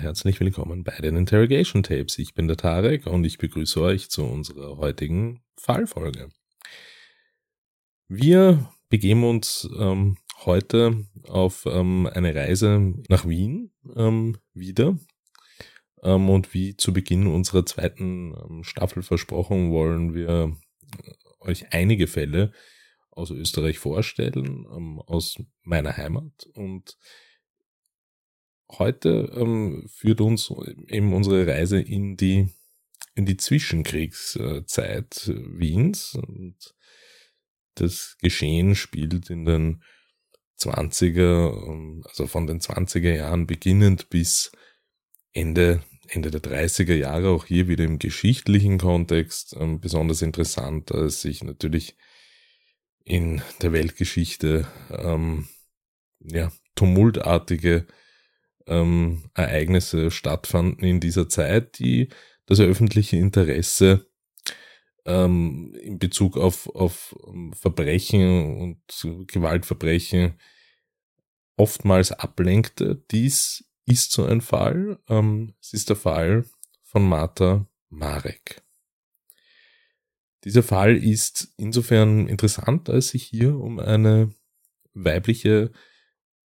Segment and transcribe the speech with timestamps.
[0.00, 2.18] Herzlich willkommen bei den Interrogation Tapes.
[2.18, 6.30] Ich bin der Tarek und ich begrüße euch zu unserer heutigen Fallfolge.
[8.08, 10.16] Wir begeben uns ähm,
[10.46, 14.98] heute auf ähm, eine Reise nach Wien ähm, wieder.
[16.02, 20.56] Ähm, und wie zu Beginn unserer zweiten ähm, Staffel versprochen, wollen wir
[21.40, 22.52] euch einige Fälle
[23.10, 26.96] aus Österreich vorstellen, ähm, aus meiner Heimat und
[28.78, 30.52] heute ähm, führt uns
[30.88, 32.48] eben unsere Reise in die,
[33.14, 36.14] in die Zwischenkriegszeit Wiens.
[36.14, 36.56] Und
[37.74, 39.82] das Geschehen spielt in den
[40.58, 44.52] 20er, ähm, also von den 20er Jahren beginnend bis
[45.32, 51.22] Ende, Ende der 30er Jahre, auch hier wieder im geschichtlichen Kontext, ähm, besonders interessant, als
[51.22, 51.96] sich natürlich
[53.04, 55.48] in der Weltgeschichte ähm,
[56.20, 57.86] ja, tumultartige
[58.70, 62.08] ähm, Ereignisse stattfanden in dieser Zeit, die
[62.46, 64.06] das öffentliche Interesse
[65.04, 70.38] ähm, in Bezug auf, auf ähm, Verbrechen und Gewaltverbrechen
[71.56, 73.04] oftmals ablenkte.
[73.10, 74.98] Dies ist so ein Fall.
[75.08, 76.44] Ähm, es ist der Fall
[76.82, 78.62] von Martha Marek.
[80.44, 84.32] Dieser Fall ist insofern interessant, als sich hier um eine
[84.94, 85.70] weibliche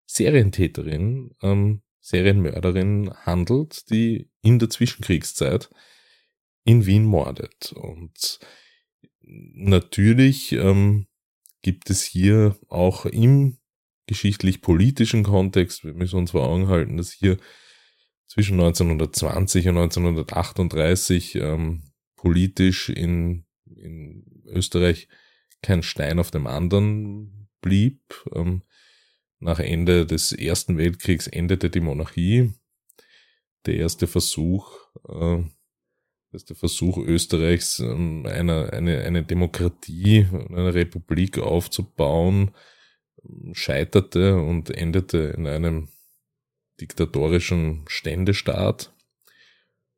[0.06, 5.72] Serientäterin ähm, Serienmörderin handelt, die in der Zwischenkriegszeit
[6.64, 7.73] in Wien mordet.
[7.73, 8.39] Und
[9.22, 11.08] natürlich ähm,
[11.64, 13.58] gibt es hier auch im
[14.06, 17.38] geschichtlich-politischen Kontext, wir müssen uns vor Augen halten, dass hier
[18.28, 25.07] zwischen 1920 und 1938 ähm, politisch in, in Österreich
[25.63, 28.00] kein Stein auf dem anderen blieb.
[28.31, 28.62] Ähm,
[29.40, 32.53] nach Ende des Ersten Weltkriegs endete die Monarchie.
[33.66, 34.72] Der erste Versuch,
[35.07, 35.44] äh,
[36.31, 42.51] der Versuch Österreichs, ähm, eine, eine, eine Demokratie, eine Republik aufzubauen,
[43.53, 45.90] scheiterte und endete in einem
[46.79, 48.94] diktatorischen Ständestaat.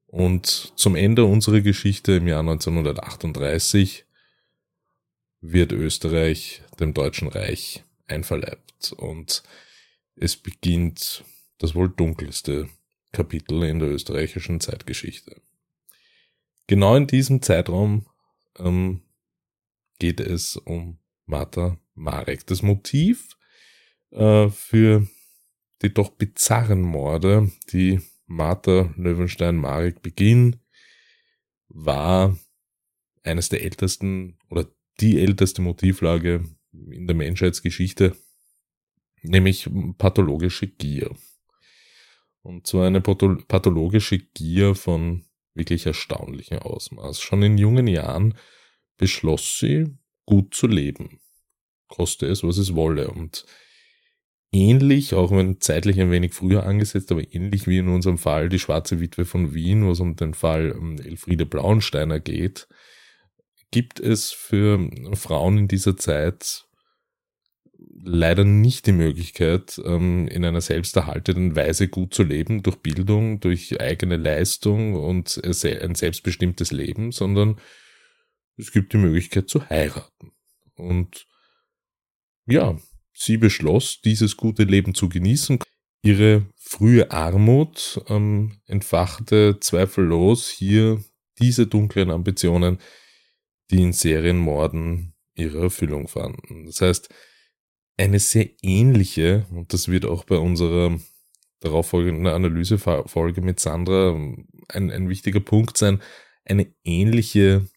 [0.06, 4.06] Und zum Ende unserer Geschichte im Jahr 1938
[5.42, 8.67] wird Österreich dem Deutschen Reich einverleibt.
[8.98, 9.44] Und
[10.16, 11.24] es beginnt
[11.58, 12.70] das wohl dunkelste
[13.12, 15.42] Kapitel in der österreichischen Zeitgeschichte.
[16.68, 18.06] Genau in diesem Zeitraum
[18.60, 19.02] ähm,
[20.00, 22.46] geht es um Martha Marek.
[22.48, 23.38] Das Motiv
[24.12, 25.08] äh, für
[25.82, 30.58] die doch bizarren Morde, die Martha Löwenstein-Marek beging,
[31.70, 32.38] war
[33.24, 34.68] eines der ältesten oder
[35.00, 38.16] die älteste Motivlage in der Menschheitsgeschichte,
[39.22, 41.16] nämlich pathologische Gier.
[42.42, 47.20] Und zwar eine pathologische Gier von wirklich erstaunlichem Ausmaß.
[47.20, 48.36] Schon in jungen Jahren
[48.98, 51.20] beschloss sie, gut zu leben.
[51.88, 53.10] Koste es, was es wolle.
[53.10, 53.46] Und
[54.52, 58.60] ähnlich, auch wenn zeitlich ein wenig früher angesetzt, aber ähnlich wie in unserem Fall die
[58.60, 62.68] Schwarze Witwe von Wien, wo es um den Fall Elfriede Blauensteiner geht,
[63.72, 66.67] gibt es für Frauen in dieser Zeit
[68.04, 73.80] leider nicht die Möglichkeit, ähm, in einer selbsterhaltenden Weise gut zu leben, durch Bildung, durch
[73.82, 77.60] eigene Leistung und ein selbstbestimmtes Leben, sondern
[78.58, 80.32] es gibt die Möglichkeit zu heiraten.
[80.76, 81.28] Und
[82.46, 82.78] ja,
[83.14, 85.60] sie beschloss, dieses gute Leben zu genießen.
[86.04, 91.04] Ihre frühe Armut ähm, entfachte zweifellos hier
[91.40, 92.80] diese dunklen Ambitionen,
[93.72, 96.66] die in Serienmorden ihre Erfüllung fanden.
[96.66, 97.10] Das heißt,
[97.98, 101.00] eine sehr ähnliche, und das wird auch bei unserer
[101.60, 104.12] darauffolgenden Analysefolge mit Sandra
[104.70, 106.02] ein, ein wichtiger Punkt sein,
[106.46, 107.68] eine ähnliche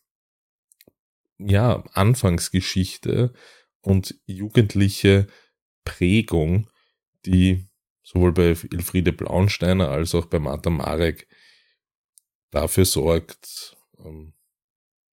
[1.39, 3.33] ja, Anfangsgeschichte
[3.81, 5.27] und jugendliche
[5.85, 6.69] Prägung,
[7.25, 7.67] die
[8.03, 11.27] sowohl bei Elfriede Blaunsteiner als auch bei Martha Marek
[12.51, 14.35] dafür sorgt, ähm,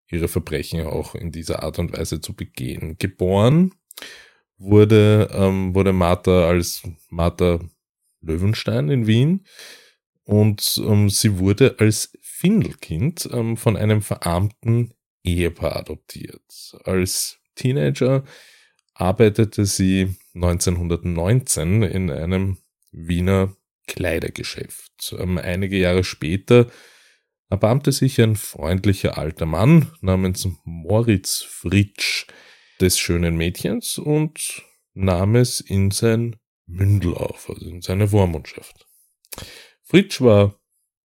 [0.10, 2.98] ihre Verbrechen auch in dieser Art und Weise zu begehen.
[2.98, 3.74] Geboren
[4.58, 7.60] wurde, ähm, wurde Martha als Martha
[8.22, 9.46] Löwenstein in Wien
[10.24, 14.94] und ähm, sie wurde als Findelkind ähm, von einem verarmten
[15.24, 16.76] Ehepaar adoptiert.
[16.84, 18.24] Als Teenager
[18.94, 22.58] arbeitete sie 1919 in einem
[22.92, 23.56] Wiener
[23.88, 25.16] Kleidergeschäft.
[25.18, 26.68] Ähm, einige Jahre später
[27.50, 32.28] erbarmte sich ein freundlicher alter Mann namens Moritz Fritsch
[32.80, 34.64] des schönen Mädchens und
[34.94, 36.36] nahm es in sein
[36.66, 38.86] Mündel auf, also in seine Vormundschaft.
[39.84, 40.60] Fritsch war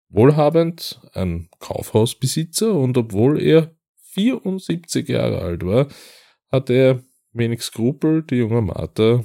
[0.08, 3.74] wohlhabend, ein Kaufhausbesitzer und obwohl er
[4.12, 5.88] 74 Jahre alt war,
[6.50, 9.24] hatte er wenig Skrupel, die junge Martha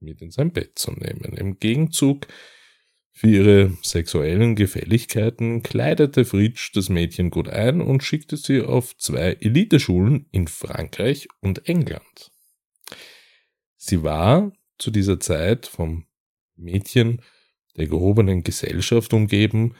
[0.00, 1.34] mit in sein Bett zu nehmen.
[1.36, 2.28] Im Gegenzug
[3.18, 9.32] für ihre sexuellen Gefälligkeiten kleidete Fritsch das Mädchen gut ein und schickte sie auf zwei
[9.40, 12.30] Eliteschulen in Frankreich und England.
[13.76, 16.06] Sie war zu dieser Zeit vom
[16.54, 17.20] Mädchen
[17.76, 19.74] der gehobenen Gesellschaft umgeben,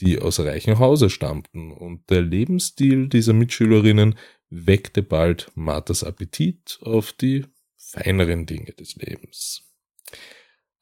[0.00, 4.18] die aus reichem Hause stammten, und der Lebensstil dieser Mitschülerinnen
[4.50, 7.46] weckte bald Marthas Appetit auf die
[7.78, 9.62] feineren Dinge des Lebens.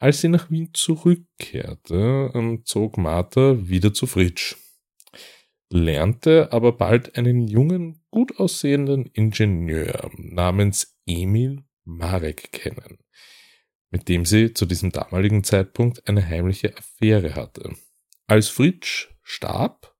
[0.00, 4.56] Als sie nach Wien zurückkehrte, ähm, zog Martha wieder zu Fritsch,
[5.68, 12.96] lernte aber bald einen jungen, gut aussehenden Ingenieur namens Emil Marek kennen,
[13.90, 17.76] mit dem sie zu diesem damaligen Zeitpunkt eine heimliche Affäre hatte.
[18.26, 19.94] Als Fritsch starb,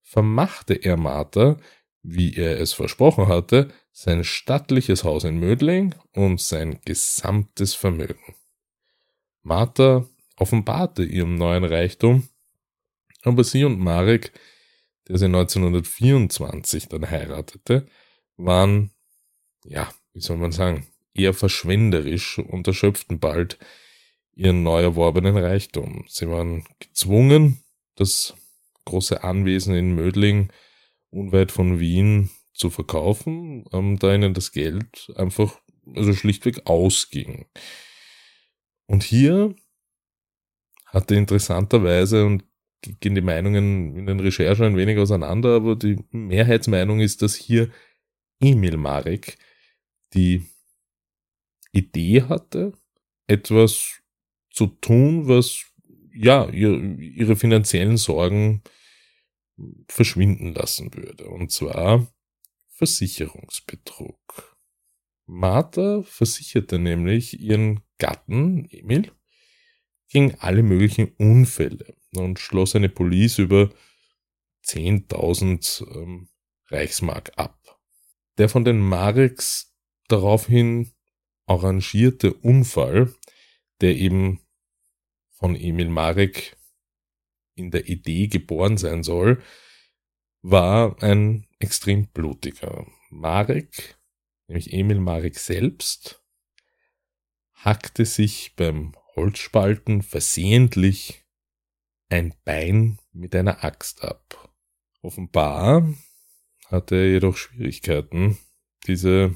[0.00, 1.58] vermachte er Martha,
[2.02, 8.37] wie er es versprochen hatte, sein stattliches Haus in Mödling und sein gesamtes Vermögen.
[9.48, 10.06] Martha
[10.36, 12.28] offenbarte ihrem neuen Reichtum,
[13.22, 14.32] aber sie und Marek,
[15.08, 17.86] der sie 1924 dann heiratete,
[18.36, 18.90] waren,
[19.64, 23.58] ja, wie soll man sagen, eher verschwenderisch und erschöpften bald
[24.34, 26.04] ihren neu erworbenen Reichtum.
[26.08, 27.64] Sie waren gezwungen,
[27.96, 28.34] das
[28.84, 30.52] große Anwesen in Mödling
[31.10, 35.58] unweit von Wien zu verkaufen, ähm, da ihnen das Geld einfach
[35.94, 37.46] also schlichtweg ausging.
[38.88, 39.54] Und hier
[40.86, 42.44] hatte interessanterweise und
[42.80, 47.70] gehen die Meinungen in den Recherchen ein wenig auseinander, aber die Mehrheitsmeinung ist, dass hier
[48.40, 49.36] Emil Marek
[50.14, 50.46] die
[51.72, 52.72] Idee hatte,
[53.26, 54.00] etwas
[54.50, 55.66] zu tun, was
[56.14, 58.62] ja ihre finanziellen Sorgen
[59.88, 61.28] verschwinden lassen würde.
[61.28, 62.06] Und zwar
[62.68, 64.56] Versicherungsbetrug.
[65.26, 69.12] Martha versicherte nämlich ihren Gatten, Emil,
[70.08, 73.70] gegen alle möglichen Unfälle und schloss eine Police über
[74.64, 76.28] 10.000 ähm,
[76.68, 77.80] Reichsmark ab.
[78.38, 79.74] Der von den Mareks
[80.08, 80.92] daraufhin
[81.46, 83.14] arrangierte Unfall,
[83.80, 84.40] der eben
[85.30, 86.56] von Emil Marek
[87.54, 89.42] in der Idee geboren sein soll,
[90.42, 92.86] war ein extrem blutiger.
[93.10, 93.98] Marek,
[94.46, 96.22] nämlich Emil Marek selbst,
[97.64, 101.24] hackte sich beim Holzspalten versehentlich
[102.08, 104.52] ein Bein mit einer Axt ab.
[105.02, 105.92] Offenbar
[106.66, 108.38] hatte er jedoch Schwierigkeiten,
[108.86, 109.34] diese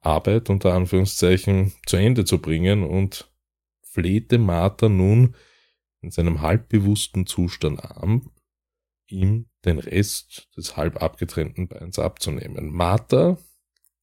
[0.00, 3.30] Arbeit unter Anführungszeichen zu Ende zu bringen und
[3.82, 5.34] flehte Martha nun
[6.00, 8.30] in seinem halbbewussten Zustand an,
[9.08, 12.72] ihm den Rest des halb abgetrennten Beins abzunehmen.
[12.72, 13.38] Martha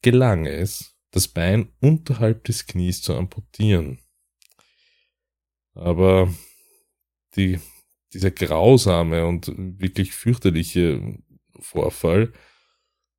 [0.02, 4.00] gelang es, das Bein unterhalb des Knies zu amputieren.
[5.76, 6.34] Aber
[7.36, 7.60] die,
[8.14, 11.20] dieser grausame und wirklich fürchterliche
[11.60, 12.34] Vorfall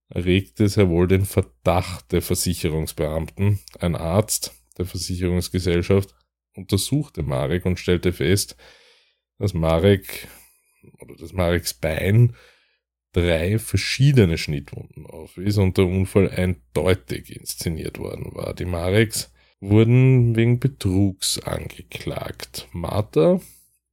[0.09, 3.61] erregte sehr wohl den Verdacht der Versicherungsbeamten.
[3.79, 6.15] Ein Arzt der Versicherungsgesellschaft
[6.55, 8.57] untersuchte Marek und stellte fest,
[9.39, 10.27] dass Marek
[11.01, 12.37] oder dass Mareks Bein
[13.15, 18.55] drei verschiedene Schnittwunden aufwies und der Unfall eindeutig inszeniert worden war.
[18.55, 22.69] Die Mareks wurden wegen Betrugs angeklagt.
[22.73, 23.41] Martha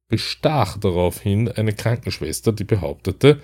[0.08, 3.40] bestach daraufhin eine Krankenschwester, die behauptete,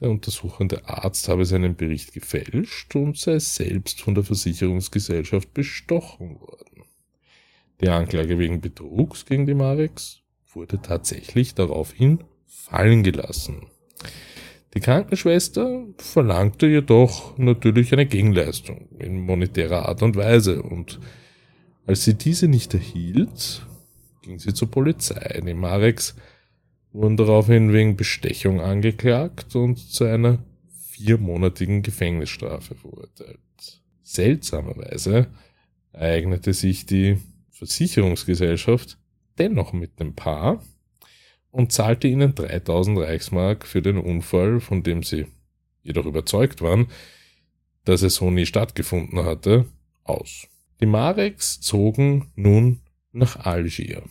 [0.00, 6.84] der untersuchende Arzt habe seinen Bericht gefälscht und sei selbst von der Versicherungsgesellschaft bestochen worden.
[7.80, 10.20] Die Anklage wegen Betrugs gegen die Mareks
[10.52, 13.66] wurde tatsächlich daraufhin fallen gelassen.
[14.74, 20.98] Die Krankenschwester verlangte jedoch natürlich eine Gegenleistung in monetärer Art und Weise und
[21.86, 23.66] als sie diese nicht erhielt,
[24.22, 25.40] ging sie zur Polizei.
[25.46, 26.16] Die Mareks
[26.92, 30.38] wurden daraufhin wegen Bestechung angeklagt und zu einer
[30.90, 33.38] viermonatigen Gefängnisstrafe verurteilt.
[34.02, 35.28] Seltsamerweise
[35.92, 37.18] ereignete sich die
[37.50, 38.98] Versicherungsgesellschaft
[39.38, 40.62] dennoch mit dem Paar
[41.54, 45.26] und zahlte ihnen 3000 Reichsmark für den Unfall, von dem sie
[45.84, 46.88] jedoch überzeugt waren,
[47.84, 49.66] dass es so nie stattgefunden hatte,
[50.02, 50.48] aus.
[50.80, 52.80] Die Mareks zogen nun
[53.12, 54.02] nach Algier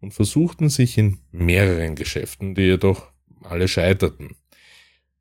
[0.00, 3.06] und versuchten sich in mehreren Geschäften, die jedoch
[3.42, 4.34] alle scheiterten.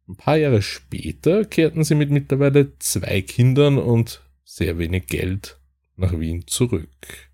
[0.07, 5.59] Ein paar Jahre später kehrten sie mit mittlerweile zwei Kindern und sehr wenig Geld
[5.97, 7.29] nach Wien zurück.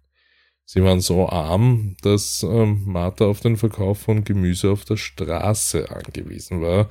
[0.73, 5.91] Sie waren so arm, dass ähm, Martha auf den Verkauf von Gemüse auf der Straße
[5.91, 6.89] angewiesen war.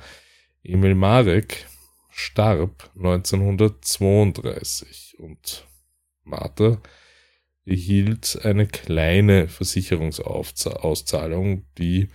[0.61, 1.65] Emil Marek
[2.11, 5.65] starb 1932 und
[6.23, 6.79] Martha
[7.65, 12.09] erhielt eine kleine Versicherungsauszahlung, die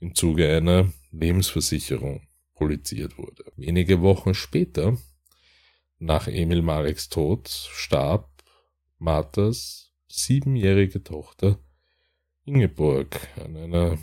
[0.00, 2.26] im Zuge einer Lebensversicherung
[2.56, 3.44] politisiert wurde.
[3.54, 4.98] Wenige Wochen später,
[6.00, 8.28] nach Emil Mareks Tod, starb
[8.98, 11.58] Marthas siebenjährige Tochter
[12.44, 13.98] Ingeborg an einer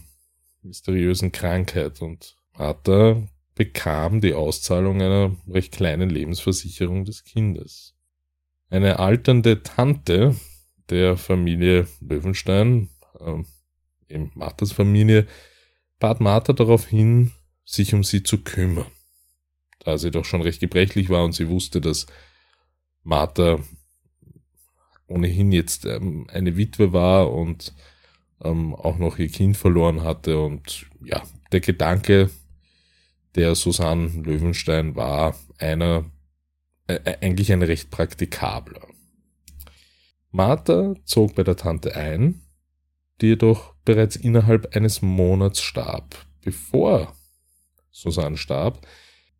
[0.61, 7.95] mysteriösen Krankheit und Martha bekam die Auszahlung einer recht kleinen Lebensversicherung des Kindes.
[8.69, 10.35] Eine alternde Tante
[10.89, 13.43] der Familie Löwenstein, äh,
[14.13, 15.25] eben Marthas Familie,
[15.99, 17.31] bat Martha darauf hin,
[17.63, 18.85] sich um sie zu kümmern.
[19.79, 22.05] Da sie doch schon recht gebrechlich war und sie wusste, dass
[23.03, 23.59] Martha
[25.07, 27.73] ohnehin jetzt ähm, eine Witwe war und
[28.43, 30.39] ähm, auch noch ihr Kind verloren hatte.
[30.39, 32.29] Und ja, der Gedanke
[33.35, 36.05] der Susanne Löwenstein war einer,
[36.87, 38.87] äh, äh eigentlich ein recht praktikabler.
[40.31, 42.41] Martha zog bei der Tante ein,
[43.21, 46.25] die jedoch bereits innerhalb eines Monats starb.
[46.41, 47.15] Bevor
[47.91, 48.85] Susanne starb,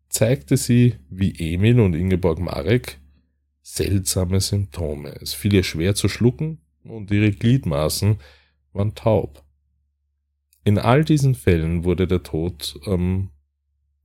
[0.08, 2.98] zeigte sie wie Emil und Ingeborg Marek
[3.66, 5.16] seltsame Symptome.
[5.20, 8.18] Es fiel ihr schwer zu schlucken und ihre Gliedmaßen
[8.72, 9.42] waren taub.
[10.62, 13.30] In all diesen Fällen wurde der Tod ähm,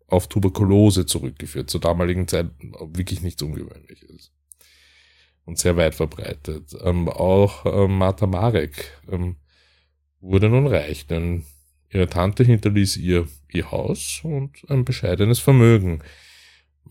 [0.07, 2.49] auf Tuberkulose zurückgeführt, zur damaligen Zeit
[2.79, 4.31] wirklich nichts Ungewöhnliches
[5.45, 6.75] und sehr weit verbreitet.
[6.81, 9.35] Ähm, auch ähm, Martha Marek ähm,
[10.19, 11.45] wurde nun reich, denn
[11.91, 16.01] ihre Tante hinterließ ihr ihr Haus und ein bescheidenes Vermögen.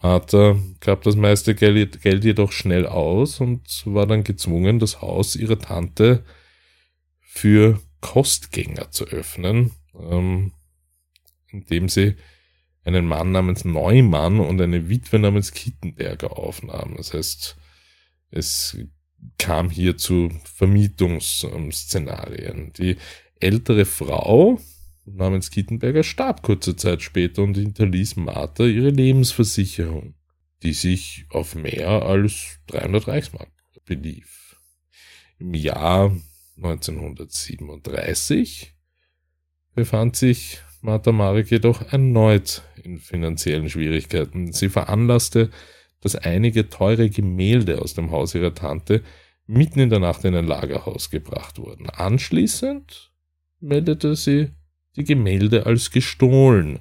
[0.03, 5.59] Martha gab das meiste Geld, jedoch schnell aus und war dann gezwungen, das Haus ihrer
[5.59, 6.25] Tante
[7.21, 10.53] für Kostgänger zu öffnen, ähm,
[11.49, 12.17] indem sie
[12.85, 16.95] einen Mann namens Neumann und eine Witwe namens Kittenberger aufnahm.
[16.97, 17.57] Das heißt,
[18.31, 18.79] es
[19.39, 22.73] kam hier zu Vermietungsszenarien.
[22.73, 22.97] Die
[23.39, 24.59] ältere Frau
[25.15, 30.15] namens Kittenberger starb kurze Zeit später und hinterließ Martha ihre Lebensversicherung,
[30.63, 33.51] die sich auf mehr als 300 Reichsmark
[33.85, 34.57] belief.
[35.39, 36.17] Im Jahr
[36.57, 38.75] 1937
[39.75, 44.53] befand sich Martha Marek jedoch erneut in finanziellen Schwierigkeiten.
[44.53, 45.51] Sie veranlasste,
[46.01, 49.03] dass einige teure Gemälde aus dem Haus ihrer Tante
[49.47, 51.91] mitten in der Nacht in ein Lagerhaus gebracht wurden.
[51.91, 53.13] Anschließend
[53.61, 54.51] meldete sie
[54.97, 56.81] die Gemälde als gestohlen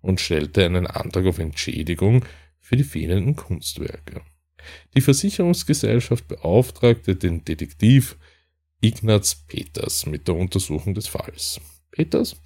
[0.00, 2.24] und stellte einen Antrag auf Entschädigung
[2.60, 4.22] für die fehlenden Kunstwerke.
[4.94, 8.16] Die Versicherungsgesellschaft beauftragte den Detektiv
[8.80, 11.60] Ignaz Peters mit der Untersuchung des Falls.
[11.90, 12.36] Peters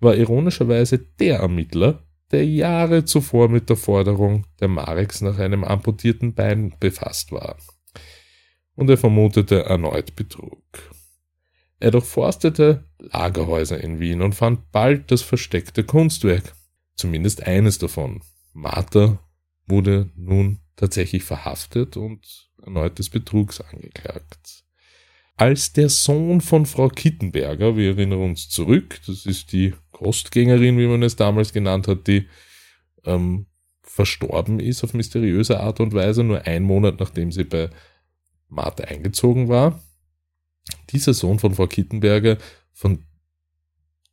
[0.00, 6.34] war ironischerweise der Ermittler, der Jahre zuvor mit der Forderung der Mareks nach einem amputierten
[6.34, 7.56] Bein befasst war.
[8.74, 10.64] Und er vermutete erneut Betrug.
[11.82, 16.54] Er durchforstete Lagerhäuser in Wien und fand bald das versteckte Kunstwerk,
[16.94, 18.22] zumindest eines davon.
[18.52, 19.18] Martha
[19.66, 24.62] wurde nun tatsächlich verhaftet und erneut des Betrugs angeklagt.
[25.34, 30.86] Als der Sohn von Frau Kittenberger, wir erinnern uns zurück, das ist die Kostgängerin, wie
[30.86, 32.28] man es damals genannt hat, die
[33.04, 33.46] ähm,
[33.82, 37.70] verstorben ist auf mysteriöse Art und Weise, nur ein Monat nachdem sie bei
[38.48, 39.82] Martha eingezogen war
[40.92, 42.38] dieser Sohn von Frau Kittenberger
[42.72, 43.04] von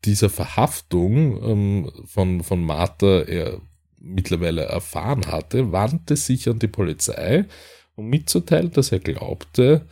[0.06, 3.62] dieser Verhaftung ähm, von, von Martha er
[4.00, 7.46] mittlerweile erfahren hatte, wandte sich an die Polizei,
[7.96, 9.86] um mitzuteilen, dass er glaubte,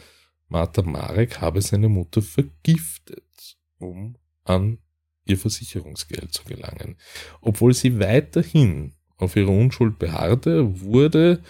[0.47, 4.15] Martha Marek habe seine Mutter vergiftet, um
[4.45, 4.77] an
[5.25, 6.95] ihr Versicherungsgeld zu gelangen.
[7.41, 11.43] Obwohl sie weiterhin auf ihre Unschuld beharrte, wurde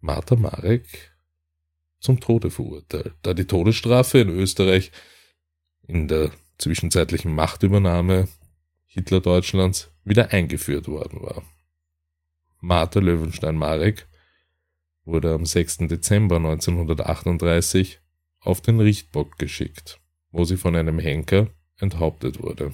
[0.00, 1.15] Martha Marek
[2.00, 4.92] zum Tode verurteilt, da die Todesstrafe in Österreich
[5.86, 8.28] in der zwischenzeitlichen Machtübernahme
[8.86, 11.42] Hitler-Deutschlands wieder eingeführt worden war.
[12.60, 14.06] Martha Löwenstein-Marek
[15.04, 15.78] wurde am 6.
[15.88, 18.00] Dezember 1938
[18.40, 20.00] auf den Richtbock geschickt,
[20.30, 21.48] wo sie von einem Henker
[21.78, 22.72] enthauptet wurde.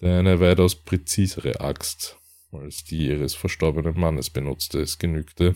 [0.00, 2.18] Der eine weitaus präzisere Axt
[2.52, 4.80] als die ihres verstorbenen Mannes benutzte.
[4.80, 5.54] Es genügte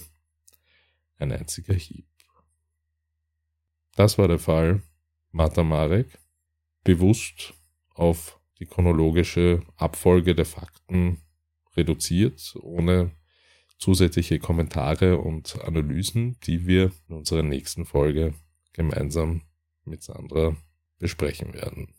[1.19, 2.07] ein einziger Hieb.
[3.97, 4.83] Das war der Fall
[5.31, 6.19] Martha Marek,
[6.83, 7.55] bewusst
[7.95, 11.19] auf die chronologische Abfolge der Fakten
[11.77, 13.13] reduziert, ohne
[13.79, 18.35] zusätzliche Kommentare und Analysen, die wir in unserer nächsten Folge
[18.73, 19.43] gemeinsam
[19.85, 20.57] mit Sandra
[20.99, 21.95] besprechen werden.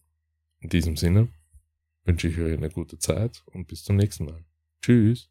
[0.60, 1.28] In diesem Sinne
[2.04, 4.44] wünsche ich euch eine gute Zeit und bis zum nächsten Mal.
[4.82, 5.30] Tschüss.